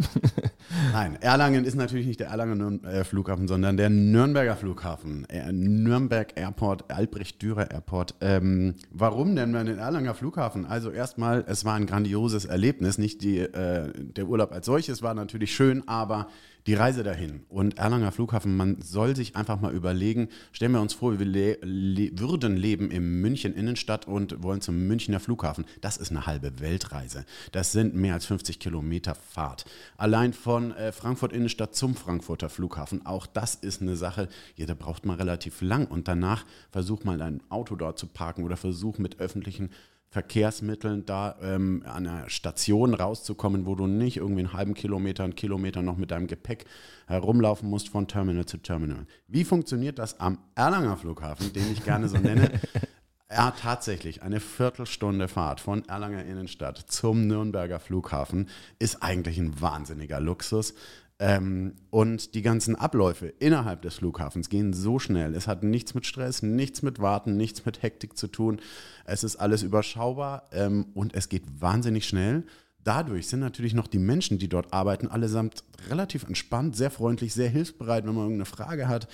[0.92, 5.28] Nein, Erlangen ist natürlich nicht der Erlangen äh, Flughafen, sondern der Nürnberger Flughafen.
[5.28, 8.14] Äh, Nürnberg Airport, Albrecht Dürer Airport.
[8.22, 10.64] Ähm, warum denn den Erlanger Flughafen?
[10.64, 12.96] Also erstmal, es war ein grandioses Erlebnis.
[12.96, 16.28] Nicht die, äh, der Urlaub als solches war natürlich schön, aber
[16.66, 20.94] die Reise dahin und Erlanger Flughafen, man soll sich einfach mal überlegen, stellen wir uns
[20.94, 25.64] vor, wir le le würden leben im München Innenstadt und wollen zum Münchner Flughafen.
[25.80, 27.24] Das ist eine halbe Weltreise.
[27.52, 29.64] Das sind mehr als 50 Kilometer Fahrt.
[29.96, 34.74] Allein von äh, Frankfurt Innenstadt zum Frankfurter Flughafen, auch das ist eine Sache, ja, da
[34.74, 38.98] braucht man relativ lang und danach versuch mal ein Auto dort zu parken oder versuch
[38.98, 39.70] mit öffentlichen
[40.10, 45.34] Verkehrsmitteln da ähm, an einer Station rauszukommen, wo du nicht irgendwie einen halben Kilometer, einen
[45.34, 46.66] Kilometer noch mit deinem Gepäck
[47.08, 49.06] herumlaufen musst von Terminal zu Terminal.
[49.26, 52.60] Wie funktioniert das am Erlanger Flughafen, den ich gerne so nenne?
[53.32, 54.22] Ja, tatsächlich.
[54.22, 58.48] Eine Viertelstunde Fahrt von Erlanger Innenstadt zum Nürnberger Flughafen
[58.80, 60.74] ist eigentlich ein wahnsinniger Luxus.
[61.20, 65.34] Ähm, und die ganzen Abläufe innerhalb des Flughafens gehen so schnell.
[65.36, 68.60] Es hat nichts mit Stress, nichts mit Warten, nichts mit Hektik zu tun.
[69.04, 72.44] Es ist alles überschaubar ähm, und es geht wahnsinnig schnell.
[72.82, 77.50] Dadurch sind natürlich noch die Menschen, die dort arbeiten, allesamt relativ entspannt, sehr freundlich, sehr
[77.50, 79.06] hilfsbereit, wenn man irgendeine Frage hat.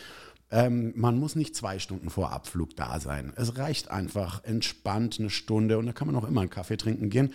[0.50, 3.32] Ähm, man muss nicht zwei Stunden vor Abflug da sein.
[3.37, 7.11] Es reicht einfach entspannt eine Stunde und da kann man auch immer einen Kaffee trinken
[7.11, 7.32] gehen.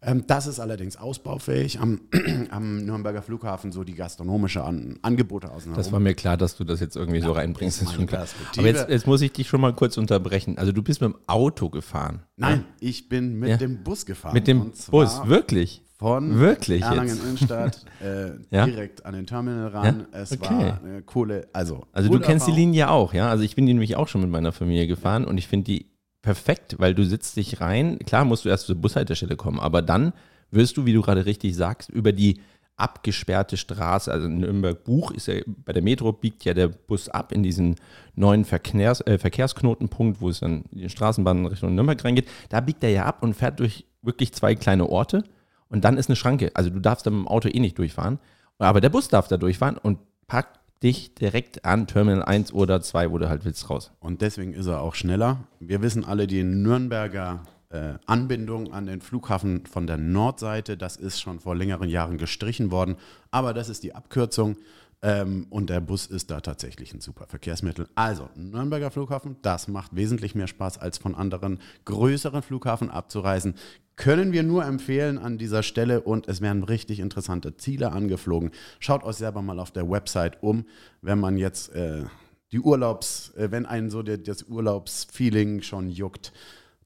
[0.00, 1.80] Ähm, das ist allerdings ausbaufähig.
[1.80, 2.00] Am,
[2.50, 6.64] am, Nürnberger Flughafen so die gastronomische An Angebote außen Das war mir klar, dass du
[6.64, 7.82] das jetzt irgendwie ja, so reinbringst.
[7.82, 8.26] Das ist schon klar.
[8.56, 10.56] Aber jetzt, jetzt, muss ich dich schon mal kurz unterbrechen.
[10.56, 12.22] Also du bist mit dem Auto gefahren.
[12.36, 12.88] Nein, ja?
[12.88, 13.56] ich bin mit ja.
[13.56, 14.34] dem Bus gefahren.
[14.34, 15.82] Mit dem Bus, wirklich?
[15.98, 17.24] Von wirklich Erlangen jetzt?
[17.24, 20.06] Innenstadt äh, direkt an den Terminal ran.
[20.12, 20.48] Es okay.
[20.48, 21.86] war eine coole, also.
[21.92, 23.28] Also du kennst die Linie auch, ja?
[23.28, 25.90] Also ich bin die nämlich auch schon mit meiner Familie gefahren und ich finde die
[26.22, 27.98] perfekt, weil du sitzt dich rein.
[27.98, 30.12] Klar musst du erst zur Bushaltestelle kommen, aber dann
[30.52, 32.40] wirst du, wie du gerade richtig sagst, über die
[32.76, 37.32] abgesperrte Straße, also in Nürnberg-Buch ist ja, bei der Metro biegt ja der Bus ab
[37.32, 37.74] in diesen
[38.14, 42.28] neuen Verkehrs, äh, Verkehrsknotenpunkt, wo es dann in die Straßenbahn Richtung Nürnberg reingeht.
[42.50, 45.24] Da biegt er ja ab und fährt durch wirklich zwei kleine Orte
[45.68, 46.50] und dann ist eine Schranke.
[46.54, 48.18] Also du darfst da mit dem Auto eh nicht durchfahren,
[48.58, 53.10] aber der Bus darf da durchfahren und packt dich direkt an Terminal 1 oder 2,
[53.10, 53.92] wo du halt willst, raus.
[54.00, 55.38] Und deswegen ist er auch schneller.
[55.60, 61.20] Wir wissen alle, die Nürnberger äh, Anbindung an den Flughafen von der Nordseite, das ist
[61.20, 62.96] schon vor längeren Jahren gestrichen worden.
[63.30, 64.56] Aber das ist die Abkürzung.
[65.00, 67.88] Ähm, und der Bus ist da tatsächlich ein super Verkehrsmittel.
[67.94, 73.54] Also, Nürnberger Flughafen, das macht wesentlich mehr Spaß, als von anderen größeren Flughafen abzureisen.
[73.94, 78.50] Können wir nur empfehlen an dieser Stelle und es werden richtig interessante Ziele angeflogen.
[78.80, 80.64] Schaut euch selber mal auf der Website um,
[81.00, 82.04] wenn man jetzt äh,
[82.50, 86.32] die Urlaubs, äh, wenn einen so der, das Urlaubsfeeling schon juckt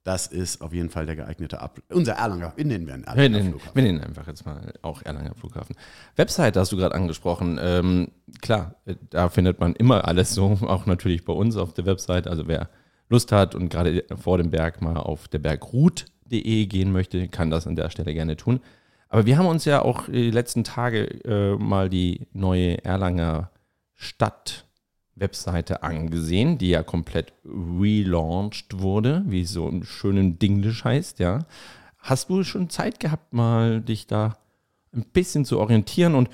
[0.05, 3.51] das ist auf jeden Fall der geeignete Ab unser Erlanger, in den Erlanger wir nennen,
[3.51, 3.75] Flughafen.
[3.75, 5.77] Wir nennen einfach jetzt mal auch Erlanger Flughafen.
[6.17, 7.59] Website hast du gerade angesprochen.
[7.62, 8.09] Ähm,
[8.41, 8.75] klar,
[9.11, 12.27] da findet man immer alles so, auch natürlich bei uns auf der Website.
[12.27, 12.69] Also wer
[13.09, 17.67] Lust hat und gerade vor dem Berg mal auf der Bergrut.de gehen möchte, kann das
[17.67, 18.61] an der Stelle gerne tun.
[19.09, 23.51] Aber wir haben uns ja auch die letzten Tage äh, mal die neue Erlanger
[23.95, 24.65] Stadt
[25.14, 31.46] Webseite angesehen, die ja komplett relaunched wurde, wie es so im schönen Dinglish heißt, ja.
[31.98, 34.37] Hast du schon Zeit gehabt, mal dich da
[34.92, 36.29] ein bisschen zu orientieren und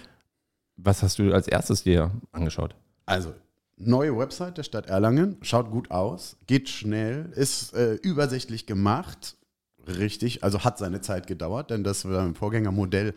[0.77, 2.75] was hast du als erstes dir angeschaut?
[3.05, 3.35] Also,
[3.77, 9.37] neue Website der Stadt Erlangen, schaut gut aus, geht schnell, ist äh, übersichtlich gemacht,
[9.87, 13.15] richtig, also hat seine Zeit gedauert, denn das Vorgängermodell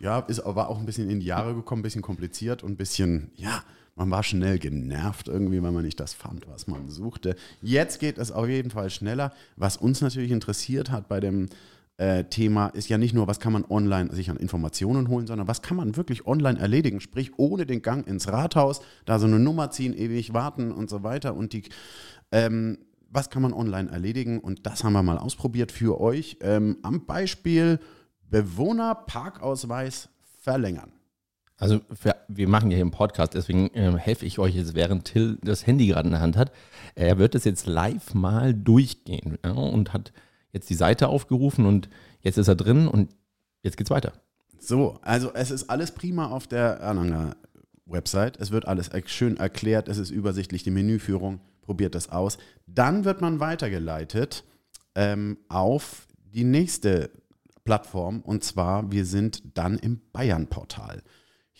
[0.00, 2.76] ja, ist aber auch ein bisschen in die Jahre gekommen, ein bisschen kompliziert und ein
[2.76, 3.62] bisschen, ja,
[3.98, 7.34] Man war schnell genervt irgendwie, weil man nicht das fand, was man suchte.
[7.60, 9.32] Jetzt geht es auf jeden Fall schneller.
[9.56, 11.48] Was uns natürlich interessiert hat bei dem
[11.96, 15.48] äh, Thema ist ja nicht nur, was kann man online sich an Informationen holen, sondern
[15.48, 19.40] was kann man wirklich online erledigen, sprich ohne den Gang ins Rathaus, da so eine
[19.40, 21.34] Nummer ziehen, ewig warten und so weiter.
[21.34, 21.64] Und die,
[22.30, 22.78] ähm,
[23.10, 24.38] was kann man online erledigen?
[24.38, 27.80] Und das haben wir mal ausprobiert für euch ähm, am Beispiel
[28.30, 30.08] Bewohnerparkausweis
[30.40, 30.92] verlängern.
[31.58, 35.04] Also für, wir machen ja hier einen Podcast, deswegen äh, helfe ich euch jetzt, während
[35.04, 36.52] Till das Handy gerade in der Hand hat.
[36.94, 40.12] Er wird es jetzt live mal durchgehen ja, und hat
[40.52, 41.88] jetzt die Seite aufgerufen und
[42.20, 43.10] jetzt ist er drin und
[43.62, 44.12] jetzt geht's weiter.
[44.60, 47.36] So, also es ist alles prima auf der Erlanger
[47.86, 48.36] Website.
[48.40, 52.38] Es wird alles schön erklärt, es ist übersichtlich, die Menüführung, probiert das aus.
[52.66, 54.44] Dann wird man weitergeleitet
[54.94, 57.10] ähm, auf die nächste
[57.64, 61.02] Plattform und zwar, wir sind dann im Bayern-Portal.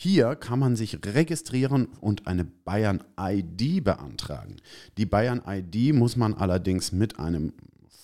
[0.00, 4.54] Hier kann man sich registrieren und eine Bayern-ID beantragen.
[4.96, 7.52] Die Bayern-ID muss man allerdings mit einem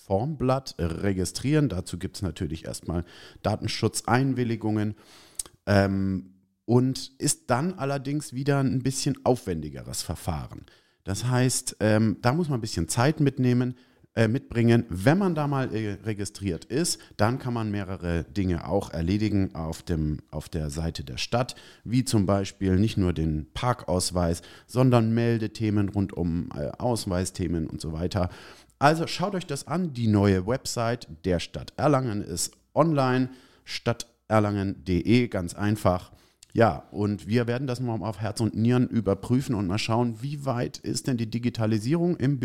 [0.05, 1.69] Formblatt registrieren.
[1.69, 3.05] Dazu gibt es natürlich erstmal
[3.45, 4.97] Datenschutzeinwilligungen
[5.67, 10.67] ähm, und ist dann allerdings wieder ein bisschen aufwendigeres Verfahren.
[11.05, 13.77] Das heißt, ähm, da muss man ein bisschen Zeit mitnehmen,
[14.17, 14.85] äh, mitbringen.
[14.89, 19.83] Wenn man da mal äh, registriert ist, dann kann man mehrere Dinge auch erledigen auf,
[19.83, 25.89] dem, auf der Seite der Stadt, wie zum Beispiel nicht nur den Parkausweis, sondern Meldethemen
[25.89, 28.31] rund um äh, Ausweisthemen und so weiter.
[28.79, 29.95] Also schaut euch das an.
[29.95, 33.31] Die neue Website der Stadt Erlangen ist online,
[33.65, 36.13] stadterlangen.de, ganz einfach.
[36.53, 40.47] Ja, und wir werden das mal auf Herz und Nieren überprüfen und mal schauen, wie
[40.47, 42.39] weit ist denn die Digitalisierung im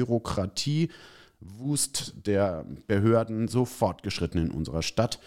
[1.40, 5.20] Bürokratiewust der Behörden so fortgeschritten in unserer Stadt.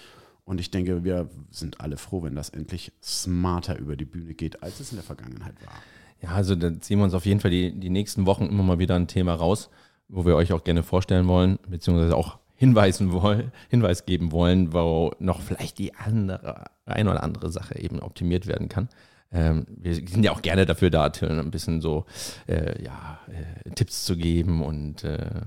[0.45, 4.63] Und ich denke, wir sind alle froh, wenn das endlich smarter über die Bühne geht,
[4.63, 5.75] als es in der Vergangenheit war.
[6.21, 8.79] Ja, also da ziehen wir uns auf jeden Fall die, die nächsten Wochen immer mal
[8.79, 9.71] wieder ein Thema raus
[10.13, 15.13] wo wir euch auch gerne vorstellen wollen, beziehungsweise auch hinweisen wollen, Hinweis geben wollen, wo
[15.19, 18.89] noch vielleicht die andere, eine oder andere Sache eben optimiert werden kann.
[19.33, 22.05] Ähm, wir sind ja auch gerne dafür da, ein bisschen so
[22.47, 25.41] äh, ja, äh, Tipps zu geben und äh,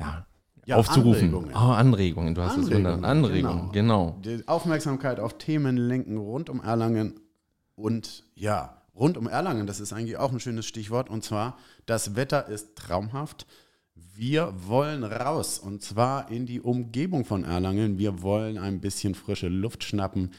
[0.00, 0.26] ja,
[0.66, 1.34] ja, aufzurufen.
[1.34, 1.54] Anregungen.
[1.54, 3.10] Oh, Anregungen, du hast Anregungen, es wunderbar.
[3.10, 4.12] Anregungen, genau.
[4.12, 4.36] genau.
[4.38, 7.20] Die Aufmerksamkeit auf Themen lenken rund um Erlangen
[7.76, 12.16] und ja, rund um Erlangen, das ist eigentlich auch ein schönes Stichwort und zwar, das
[12.16, 13.46] Wetter ist traumhaft.
[13.94, 17.98] Wir wollen raus und zwar in die Umgebung von Erlangen.
[17.98, 20.32] Wir wollen ein bisschen frische Luft schnappen.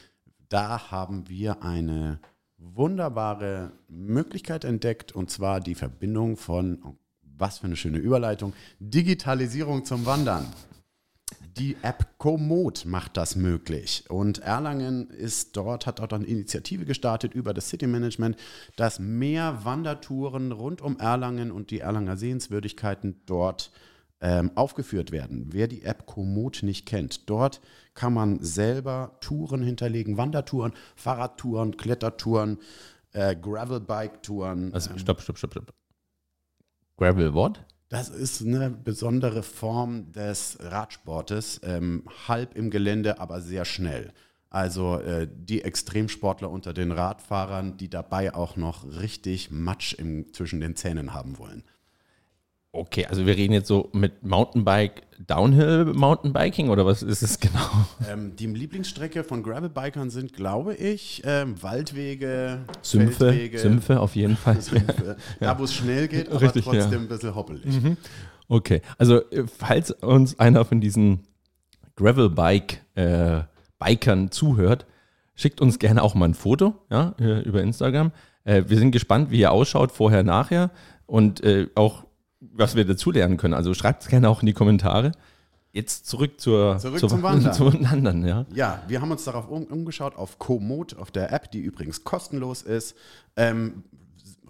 [0.48, 2.20] Da haben wir eine
[2.58, 6.94] wunderbare Möglichkeit entdeckt und zwar die Verbindung von, oh,
[7.42, 10.46] was für eine schöne Überleitung, Digitalisierung zum Wandern.
[11.58, 14.04] Die App Komoot macht das möglich.
[14.08, 18.36] Und Erlangen ist dort, hat dort eine Initiative gestartet über das City Management,
[18.76, 23.70] dass mehr Wandertouren rund um Erlangen und die Erlanger Sehenswürdigkeiten dort
[24.22, 25.48] ähm, aufgeführt werden.
[25.50, 27.60] Wer die App Komoot nicht kennt, dort
[27.92, 32.58] kann man selber Touren hinterlegen, Wandertouren, Fahrradtouren, Klettertouren,
[33.12, 34.72] äh, Gravelbike-Touren.
[34.72, 35.74] Also, stopp, stopp, stopp, stopp.
[36.96, 37.64] Gravel what?
[37.88, 44.12] Das ist eine besondere Form des Radsportes, ähm, halb im Gelände, aber sehr schnell.
[44.48, 50.60] Also äh, die Extremsportler unter den Radfahrern, die dabei auch noch richtig Matsch im, zwischen
[50.60, 51.64] den Zähnen haben wollen.
[52.74, 57.60] Okay, also wir reden jetzt so mit Mountainbike, Downhill Mountainbiking oder was ist es genau?
[58.10, 64.38] Ähm, die Lieblingsstrecke von Gravelbikern sind, glaube ich, ähm, Waldwege, Sümpfe, Feldwege, Sümpfe auf jeden
[64.38, 64.58] Fall.
[64.62, 65.18] Sümpfe.
[65.40, 65.52] Ja.
[65.52, 66.98] Da, wo es schnell geht, aber Richtig, trotzdem ja.
[66.98, 67.66] ein bisschen hoppelig.
[67.66, 67.98] Mhm.
[68.48, 71.26] Okay, also äh, falls uns einer von diesen
[71.96, 74.86] Gravelbike-Bikern äh, zuhört,
[75.34, 78.12] schickt uns gerne auch mal ein Foto ja, äh, über Instagram.
[78.44, 80.70] Äh, wir sind gespannt, wie ihr ausschaut, vorher, nachher
[81.06, 82.06] und äh, auch
[82.54, 83.54] was wir dazulernen können.
[83.54, 85.12] Also schreibt es gerne auch in die Kommentare.
[85.72, 87.54] Jetzt zurück zur zurück zur, zum Wandern.
[87.54, 88.46] Zum Wandern ja.
[88.54, 92.60] ja, wir haben uns darauf um, umgeschaut auf Komoot, auf der App, die übrigens kostenlos
[92.62, 92.94] ist.
[93.36, 93.84] Ähm,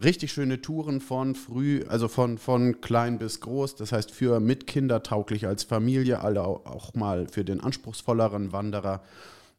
[0.02, 3.76] richtig schöne Touren von früh, also von, von klein bis groß.
[3.76, 9.02] Das heißt für mit Kinder tauglich als Familie, alle auch mal für den anspruchsvolleren Wanderer.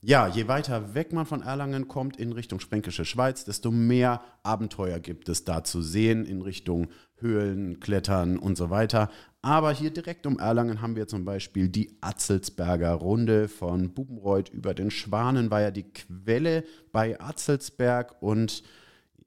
[0.01, 4.99] Ja, je weiter weg man von Erlangen kommt in Richtung Spränkische Schweiz, desto mehr Abenteuer
[4.99, 6.89] gibt es da zu sehen in Richtung
[7.23, 9.09] Höhlen, Klettern und so weiter.
[9.41, 14.75] Aber hier direkt um Erlangen haben wir zum Beispiel die Atzelsberger Runde von Bubenreuth über
[14.75, 18.61] den Schwanen, war ja die Quelle bei Atzelsberg und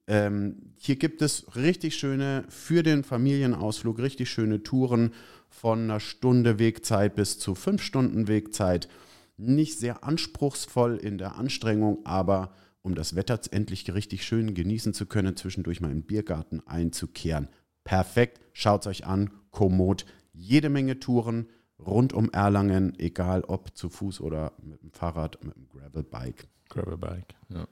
[0.06, 5.12] ähm, hier gibt es richtig schöne, für den Familienausflug, richtig schöne Touren
[5.48, 8.88] von einer Stunde Wegzeit bis zu fünf Stunden Wegzeit
[9.36, 15.06] nicht sehr anspruchsvoll in der Anstrengung, aber um das Wetter endlich richtig schön genießen zu
[15.06, 17.48] können, zwischendurch mal im Biergarten einzukehren.
[17.86, 23.88] Perfekt, schaut es euch an, Komoot, jede Menge Touren rund um Erlangen, egal ob zu
[23.88, 26.48] Fuß oder mit dem Fahrrad, mit dem Gravelbike.
[26.68, 27.68] Gravelbike, ja.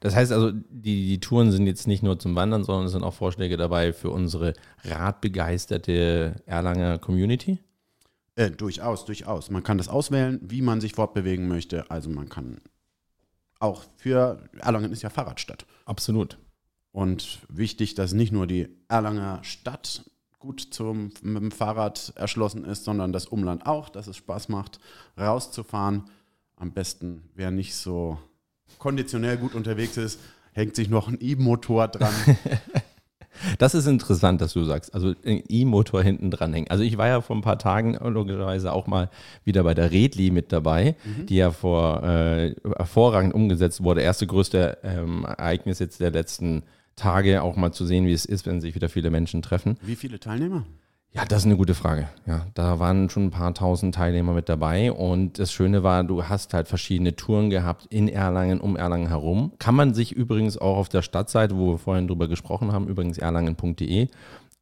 [0.00, 3.02] Das heißt also, die, die Touren sind jetzt nicht nur zum Wandern, sondern es sind
[3.02, 7.58] auch Vorschläge dabei für unsere radbegeisterte Erlanger Community?
[8.36, 9.50] Äh, durchaus, durchaus.
[9.50, 11.90] Man kann das auswählen, wie man sich fortbewegen möchte.
[11.90, 12.62] Also man kann
[13.58, 15.66] auch für Erlangen ist ja Fahrradstadt.
[15.84, 16.38] Absolut.
[16.92, 20.04] Und wichtig, dass nicht nur die Erlanger Stadt
[20.38, 24.80] gut zum, mit dem Fahrrad erschlossen ist, sondern das Umland auch, dass es Spaß macht,
[25.18, 26.04] rauszufahren.
[26.56, 28.18] Am besten, wer nicht so
[28.78, 30.18] konditionell gut unterwegs ist,
[30.52, 32.14] hängt sich noch ein E-Motor dran.
[33.58, 34.92] Das ist interessant, dass du sagst.
[34.94, 36.68] Also ein E-Motor hinten dran hängen.
[36.68, 39.08] Also ich war ja vor ein paar Tagen logischerweise auch mal
[39.44, 41.26] wieder bei der Redli mit dabei, mhm.
[41.26, 44.02] die ja vor äh, hervorragend umgesetzt wurde.
[44.02, 46.64] Erste größte ähm, Ereignis jetzt der letzten
[46.96, 49.76] Tage, auch mal zu sehen, wie es ist, wenn sich wieder viele Menschen treffen.
[49.82, 50.64] Wie viele Teilnehmer?
[51.12, 52.08] Ja, das ist eine gute Frage.
[52.24, 56.28] Ja, da waren schon ein paar tausend Teilnehmer mit dabei und das Schöne war, du
[56.28, 59.52] hast halt verschiedene Touren gehabt in Erlangen, um Erlangen herum.
[59.58, 63.18] Kann man sich übrigens auch auf der Stadtseite, wo wir vorhin drüber gesprochen haben, übrigens
[63.18, 64.06] erlangen.de,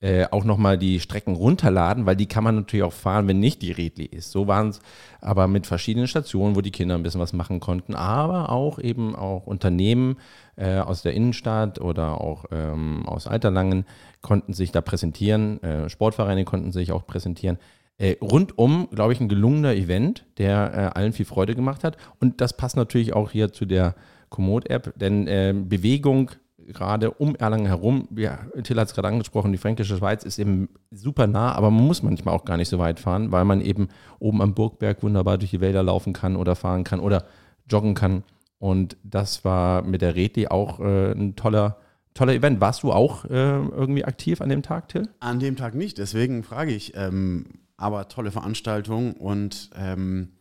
[0.00, 3.62] äh, auch nochmal die Strecken runterladen, weil die kann man natürlich auch fahren, wenn nicht
[3.62, 4.30] die Redli ist.
[4.30, 4.80] So waren es
[5.20, 9.16] aber mit verschiedenen Stationen, wo die Kinder ein bisschen was machen konnten, aber auch eben
[9.16, 10.16] auch Unternehmen
[10.56, 13.87] äh, aus der Innenstadt oder auch ähm, aus Alterlangen
[14.22, 17.58] konnten sich da präsentieren, äh, Sportvereine konnten sich auch präsentieren.
[17.98, 21.96] Äh, rundum, glaube ich, ein gelungener Event, der äh, allen viel Freude gemacht hat.
[22.20, 23.96] Und das passt natürlich auch hier zu der
[24.28, 26.30] Komoot-App, denn äh, Bewegung
[26.72, 30.68] gerade um Erlangen herum, ja, Till hat es gerade angesprochen, die Fränkische Schweiz ist eben
[30.90, 33.88] super nah, aber man muss manchmal auch gar nicht so weit fahren, weil man eben
[34.18, 37.24] oben am Burgberg wunderbar durch die Wälder laufen kann oder fahren kann oder
[37.70, 38.22] joggen kann.
[38.59, 41.78] Und das war mit der Reti auch äh, ein toller,
[42.14, 42.61] toller Event.
[42.61, 45.09] Warst du auch äh, irgendwie aktiv an dem Tag, Till?
[45.20, 46.94] An dem Tag nicht, deswegen frage ich.
[46.96, 50.33] Ähm, aber tolle Veranstaltung und ähm,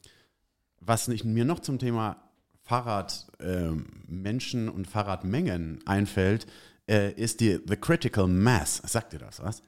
[0.80, 2.18] was mir noch zum Thema
[2.68, 6.48] Fahrradmenschen ähm, und Fahrradmengen einfällt,
[6.88, 8.82] äh, ist die The Critical Mass.
[8.86, 9.62] Sagt ihr das was?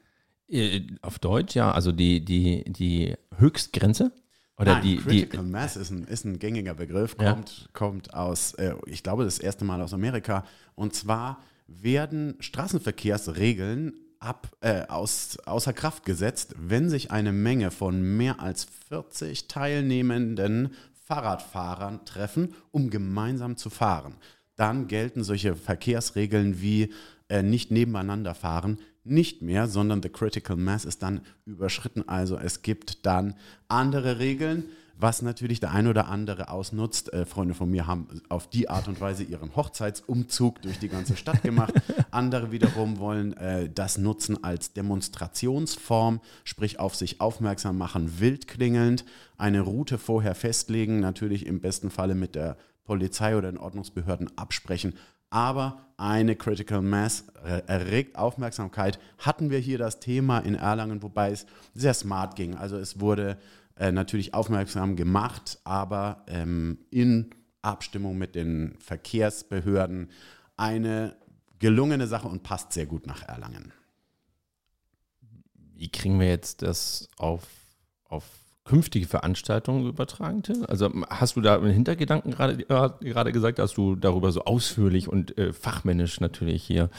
[0.49, 4.11] Äh, auf Deutsch ja, also die, die, die Höchstgrenze.
[4.57, 7.67] Oder Nein, die, Critical die, Mass ist ein, ist ein gängiger Begriff, kommt, ja.
[7.71, 10.45] kommt aus, äh, ich glaube, das erste Mal aus Amerika.
[10.75, 18.17] Und zwar werden Straßenverkehrsregeln ab, äh, aus, außer Kraft gesetzt, wenn sich eine Menge von
[18.17, 20.73] mehr als 40 Teilnehmenden
[21.09, 24.15] Fahrradfahrern treffen, um gemeinsam zu fahren.
[24.55, 26.93] Dann gelten solche Verkehrsregeln wie
[27.27, 32.07] äh, nicht nebeneinander fahren nicht mehr, sondern the critical mass ist dann überschritten.
[32.07, 33.35] Also es gibt dann
[33.67, 34.65] andere Regeln,
[34.99, 37.13] was natürlich der ein oder andere ausnutzt.
[37.13, 41.15] Äh, Freunde von mir haben auf die Art und Weise ihren Hochzeitsumzug durch die ganze
[41.15, 41.73] Stadt gemacht.
[42.11, 49.05] andere wiederum wollen äh, das nutzen als Demonstrationsform, sprich auf sich aufmerksam machen, wild klingelnd,
[49.37, 54.95] eine Route vorher festlegen, natürlich im besten Falle mit der Polizei oder den Ordnungsbehörden absprechen.
[55.29, 57.25] Aber eine Critical Mass
[57.67, 58.99] erregt Aufmerksamkeit.
[59.19, 62.55] Hatten wir hier das Thema in Erlangen, wobei es sehr smart ging.
[62.55, 63.37] Also es wurde
[63.79, 67.29] äh, natürlich aufmerksam gemacht, aber ähm, in
[67.61, 70.11] Abstimmung mit den Verkehrsbehörden
[70.57, 71.15] eine
[71.59, 73.71] gelungene Sache und passt sehr gut nach Erlangen.
[75.75, 77.47] Wie kriegen wir jetzt das auf,
[78.03, 78.25] auf
[78.69, 80.63] künftige Veranstaltungen übertragen, Tim?
[80.67, 85.07] Also hast du da einen Hintergedanken gerade, äh, gerade gesagt, dass du darüber so ausführlich
[85.07, 86.91] und äh, fachmännisch natürlich hier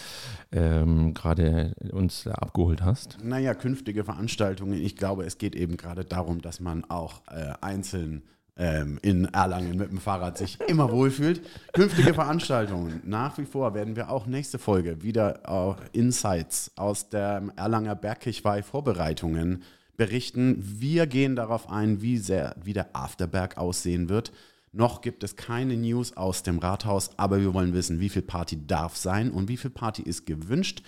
[0.50, 3.18] ähm, gerade uns abgeholt hast?
[3.22, 4.72] Naja, künftige Veranstaltungen.
[4.72, 8.22] Ich glaube, es geht eben gerade darum, dass man auch äh, einzeln
[8.56, 11.40] ähm, in Erlangen mit dem Fahrrad sich immer wohlfühlt.
[11.72, 13.00] Künftige Veranstaltungen.
[13.04, 18.64] Nach wie vor werden wir auch nächste Folge wieder äh, Insights aus der Erlanger Bergkirchweih
[18.64, 19.62] Vorbereitungen
[20.00, 20.56] berichten.
[20.58, 24.32] Wir gehen darauf ein, wie, sehr, wie der Afterberg aussehen wird.
[24.72, 28.66] Noch gibt es keine News aus dem Rathaus, aber wir wollen wissen, wie viel Party
[28.66, 30.82] darf sein und wie viel Party ist gewünscht.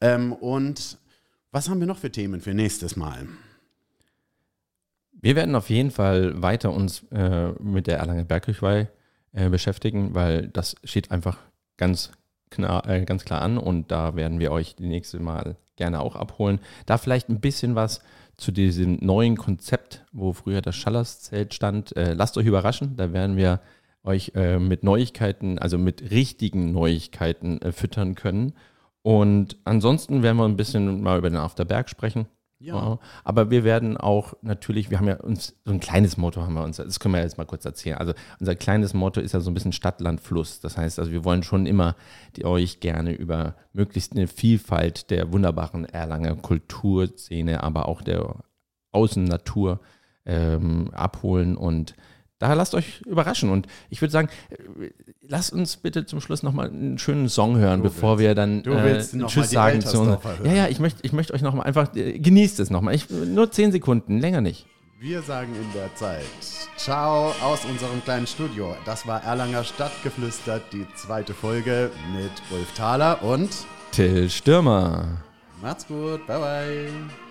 [0.00, 0.98] Ähm, und
[1.52, 3.28] was haben wir noch für Themen für nächstes Mal?
[5.12, 8.88] Wir werden auf jeden Fall weiter uns äh, mit der Erlanger Bergkirchweih
[9.34, 11.38] äh, beschäftigen, weil das steht einfach
[11.76, 12.10] ganz
[12.50, 16.14] klar, äh, ganz klar an und da werden wir euch die nächste Mal gerne auch
[16.14, 16.60] abholen.
[16.84, 18.00] Da vielleicht ein bisschen was
[18.36, 21.96] zu diesem neuen Konzept, wo früher das Schallerszelt stand.
[21.96, 23.60] Äh, lasst euch überraschen, da werden wir
[24.04, 28.52] euch äh, mit Neuigkeiten, also mit richtigen Neuigkeiten äh, füttern können.
[29.02, 32.26] Und ansonsten werden wir ein bisschen mal über den Afterberg sprechen.
[32.60, 32.98] Ja.
[33.22, 36.64] Aber wir werden auch natürlich, wir haben ja uns so ein kleines Motto haben wir
[36.64, 37.98] uns, das können wir jetzt mal kurz erzählen.
[37.98, 40.58] Also unser kleines Motto ist ja so ein bisschen Stadt, Land, Fluss.
[40.60, 41.94] Das heißt, also wir wollen schon immer
[42.36, 48.34] die euch gerne über möglichst eine Vielfalt der wunderbaren Erlanger Kulturszene, aber auch der
[48.90, 49.80] Außennatur
[50.26, 51.94] ähm, abholen und
[52.38, 53.50] Daher lasst euch überraschen.
[53.50, 54.90] Und ich würde sagen, äh,
[55.22, 58.64] lasst uns bitte zum Schluss nochmal einen schönen Song hören, du bevor willst, wir dann
[58.64, 60.18] äh, Tschüss sagen zu uns.
[60.44, 62.98] Ja, ja, ich möchte ich möcht euch nochmal einfach, äh, genießt es nochmal.
[63.26, 64.66] Nur zehn Sekunden, länger nicht.
[65.00, 66.24] Wir sagen in der Zeit
[66.76, 68.74] Ciao aus unserem kleinen Studio.
[68.84, 73.48] Das war Erlanger Stadtgeflüstert, die zweite Folge mit Ulf Thaler und
[73.92, 75.22] Till Stürmer.
[75.62, 77.27] Macht's gut, bye bye.